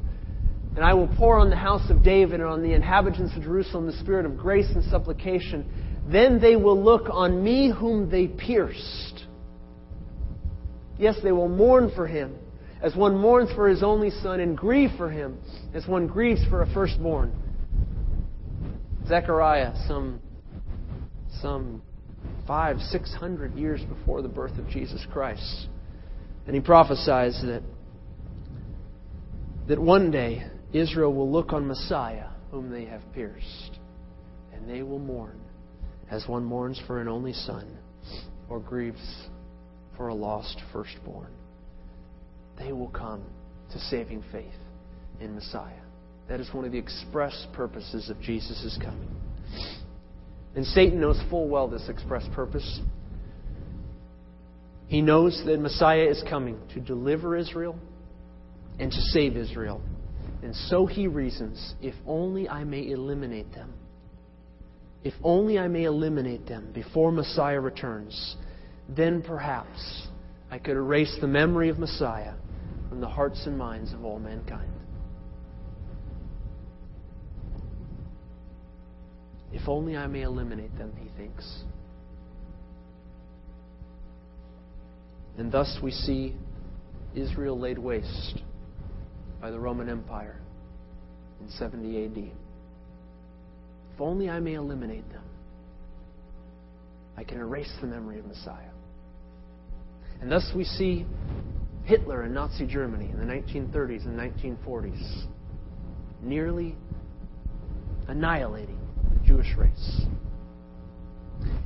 [0.75, 3.87] And I will pour on the house of David and on the inhabitants of Jerusalem
[3.87, 5.65] the spirit of grace and supplication.
[6.11, 9.25] Then they will look on me whom they pierced.
[10.99, 12.35] Yes, they will mourn for him
[12.85, 15.39] as one mourns for his only son, and grieve for him
[15.73, 17.33] as one grieves for a firstborn.
[19.09, 20.21] Zechariah, some,
[21.41, 21.81] some
[22.47, 25.69] five, six hundred years before the birth of Jesus Christ.
[26.47, 27.63] And he prophesies that,
[29.67, 33.79] that one day Israel will look on Messiah, whom they have pierced,
[34.53, 35.41] and they will mourn
[36.11, 37.79] as one mourns for an only son
[38.51, 39.27] or grieves
[39.97, 41.33] for a lost firstborn.
[42.59, 43.25] They will come
[43.73, 44.55] to saving faith
[45.21, 45.81] in Messiah.
[46.29, 49.09] That is one of the express purposes of Jesus' coming.
[50.55, 52.81] And Satan knows full well this express purpose.
[54.87, 57.77] He knows that Messiah is coming to deliver Israel
[58.79, 59.81] and to save Israel.
[60.43, 63.73] And so he reasons if only I may eliminate them.
[65.03, 68.37] If only I may eliminate them before Messiah returns,
[68.89, 70.07] then perhaps
[70.51, 72.35] I could erase the memory of Messiah
[72.95, 74.71] from the hearts and minds of all mankind.
[79.53, 81.65] If only I may eliminate them, he thinks.
[85.37, 86.37] And thus we see
[87.17, 88.39] Israel laid waste
[89.41, 90.41] by the Roman Empire
[91.41, 92.19] in 70 AD.
[93.93, 95.25] If only I may eliminate them,
[97.17, 98.71] I can erase the memory of Messiah.
[100.21, 101.07] And thus we see
[101.85, 105.27] Hitler and Nazi Germany in the 1930s and 1940s
[106.23, 106.75] nearly
[108.09, 108.81] annihilating
[109.13, 110.01] the Jewish race.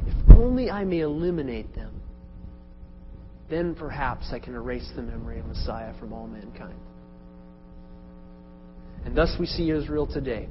[0.07, 2.03] If only I may eliminate them,
[3.49, 6.79] then perhaps I can erase the memory of Messiah from all mankind.
[9.05, 10.49] And thus we see Israel today.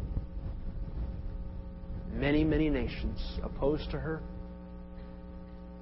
[2.14, 4.22] Many, many nations opposed to her.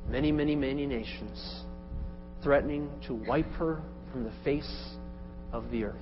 [0.10, 1.64] Many, many, many nations
[2.46, 3.82] threatening to wipe her
[4.12, 4.94] from the face
[5.52, 5.96] of the earth.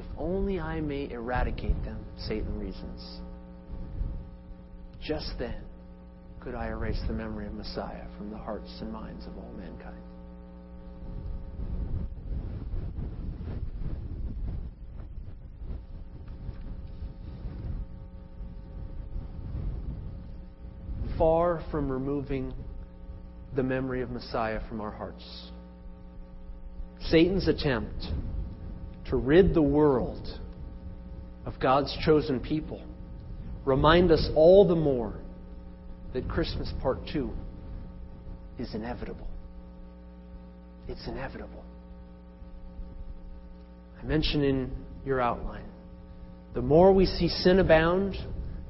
[0.00, 3.20] If only I may eradicate them, Satan reasons.
[5.00, 5.62] Just then
[6.40, 9.94] could I erase the memory of Messiah from the hearts and minds of all mankind.
[21.16, 22.52] Far from removing
[23.58, 25.50] the memory of Messiah from our hearts,
[27.10, 28.04] Satan's attempt
[29.10, 30.24] to rid the world
[31.44, 32.80] of God's chosen people
[33.64, 35.14] remind us all the more
[36.12, 37.32] that Christmas Part 2
[38.60, 39.26] is inevitable.
[40.86, 41.64] It's inevitable.
[44.00, 44.70] I mentioned in
[45.04, 45.66] your outline
[46.54, 48.14] the more we see sin abound,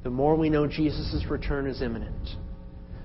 [0.01, 2.27] the more we know Jesus' return is imminent.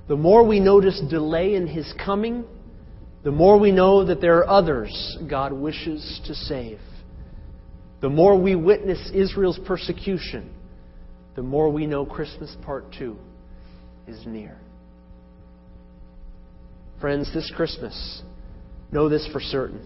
[0.09, 2.45] The more we notice delay in his coming,
[3.23, 6.79] the more we know that there are others God wishes to save.
[8.03, 10.53] The more we witness Israel's persecution,
[11.37, 13.17] the more we know Christmas Part 2
[14.07, 14.59] is near.
[17.01, 18.23] Friends, this Christmas,
[18.93, 19.85] know this for certain.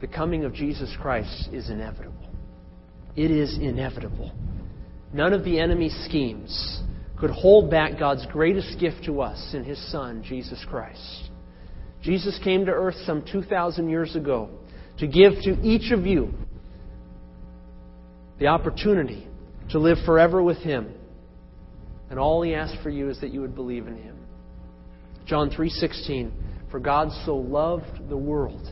[0.00, 2.30] The coming of Jesus Christ is inevitable.
[3.16, 4.32] It is inevitable.
[5.12, 6.82] None of the enemy's schemes
[7.18, 11.30] could hold back God's greatest gift to us in His Son, Jesus Christ.
[12.02, 14.50] Jesus came to earth some 2,000 years ago
[14.98, 16.32] to give to each of you
[18.38, 19.26] the opportunity
[19.70, 20.92] to live forever with Him.
[22.10, 24.16] And all He asks for you is that you would believe in Him.
[25.26, 26.30] John 3:16
[26.70, 28.70] For God so loved the world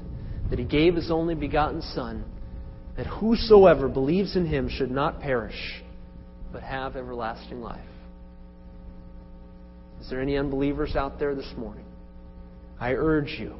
[0.51, 2.24] that he gave his only begotten son
[2.97, 5.82] that whosoever believes in him should not perish
[6.53, 7.80] but have everlasting life.
[10.05, 11.87] Is there any unbelievers out there this morning?
[12.79, 13.57] I urge you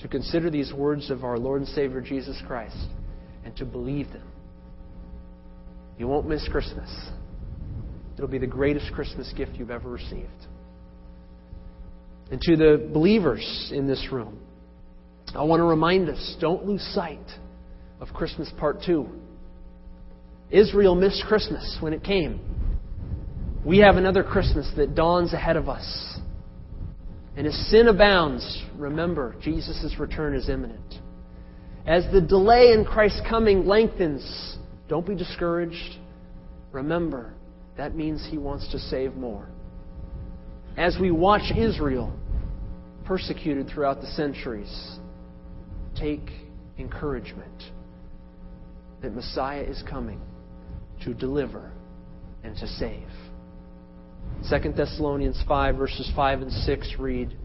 [0.00, 2.88] to consider these words of our Lord and Savior Jesus Christ
[3.44, 4.32] and to believe them
[5.98, 6.90] you won't miss Christmas.
[8.16, 10.28] It'll be the greatest Christmas gift you've ever received.
[12.30, 14.38] And to the believers in this room,
[15.34, 17.24] I want to remind us don't lose sight
[18.00, 19.06] of Christmas Part 2.
[20.50, 22.40] Israel missed Christmas when it came.
[23.64, 26.18] We have another Christmas that dawns ahead of us.
[27.36, 30.94] And as sin abounds, remember, Jesus' return is imminent.
[31.86, 34.58] As the delay in Christ's coming lengthens,
[34.88, 35.98] don't be discouraged.
[36.72, 37.34] Remember,
[37.76, 39.48] that means He wants to save more.
[40.76, 42.12] As we watch Israel
[43.04, 44.98] persecuted throughout the centuries,
[45.96, 46.30] take
[46.78, 47.62] encouragement
[49.02, 50.20] that Messiah is coming
[51.04, 51.72] to deliver
[52.42, 53.08] and to save.
[54.48, 57.36] 2 Thessalonians 5, verses 5 and 6 read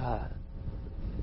[0.00, 0.26] uh,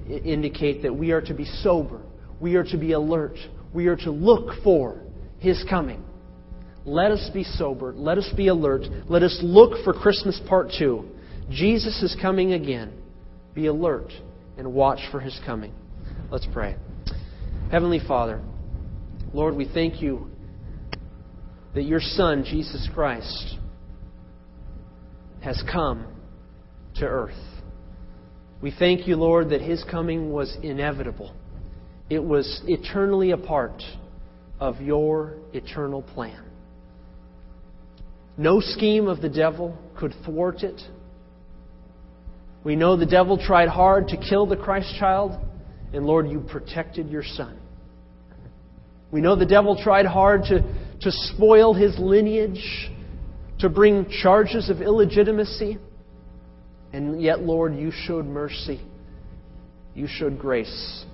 [0.07, 2.01] indicate that we are to be sober,
[2.39, 3.37] we are to be alert,
[3.73, 5.01] we are to look for
[5.39, 6.03] His coming.
[6.85, 11.09] Let us be sober, let us be alert, let us look for Christmas part two.
[11.49, 12.93] Jesus is coming again.
[13.53, 14.11] Be alert
[14.57, 15.73] and watch for His coming.
[16.31, 16.75] Let's pray.
[17.71, 18.41] Heavenly Father,
[19.33, 20.29] Lord, we thank you
[21.75, 23.55] that your Son, Jesus Christ,
[25.41, 26.05] has come
[26.95, 27.33] to earth.
[28.61, 31.33] We thank you, Lord, that his coming was inevitable.
[32.09, 33.81] It was eternally a part
[34.59, 36.43] of your eternal plan.
[38.37, 40.81] No scheme of the devil could thwart it.
[42.63, 45.39] We know the devil tried hard to kill the Christ child,
[45.93, 47.57] and Lord, you protected your son.
[49.11, 50.61] We know the devil tried hard to,
[51.01, 52.91] to spoil his lineage,
[53.59, 55.77] to bring charges of illegitimacy.
[56.91, 58.81] And yet, Lord, you showed mercy.
[59.93, 61.05] You showed grace.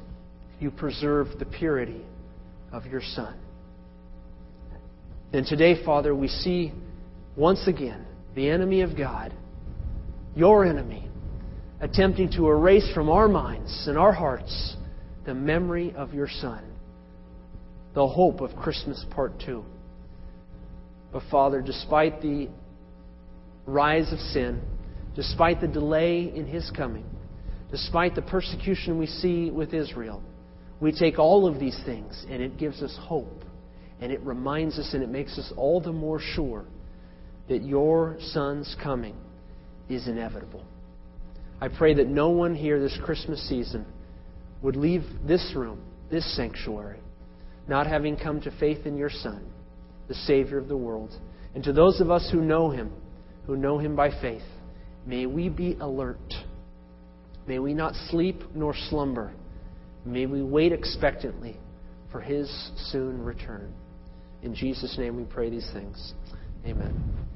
[0.59, 2.01] You preserved the purity
[2.71, 3.37] of your Son.
[5.33, 6.71] And today, Father, we see
[7.35, 9.33] once again the enemy of God,
[10.35, 11.09] your enemy,
[11.81, 14.75] attempting to erase from our minds and our hearts
[15.25, 16.63] the memory of your Son,
[17.93, 19.65] the hope of Christmas Part 2.
[21.15, 22.49] But, Father, despite the
[23.65, 24.61] rise of sin,
[25.15, 27.05] despite the delay in his coming,
[27.71, 30.21] despite the persecution we see with Israel,
[30.81, 33.45] we take all of these things and it gives us hope.
[34.01, 36.65] And it reminds us and it makes us all the more sure
[37.47, 39.15] that your Son's coming
[39.87, 40.65] is inevitable.
[41.61, 43.85] I pray that no one here this Christmas season
[44.61, 46.99] would leave this room, this sanctuary,
[47.69, 49.49] not having come to faith in your Son,
[50.07, 51.11] the Savior of the world.
[51.53, 52.91] And to those of us who know him,
[53.45, 54.43] who know him by faith,
[55.05, 56.33] May we be alert.
[57.47, 59.33] May we not sleep nor slumber.
[60.03, 61.57] May we wait expectantly
[62.11, 62.49] for his
[62.91, 63.73] soon return.
[64.41, 66.13] In Jesus' name we pray these things.
[66.65, 67.27] Amen.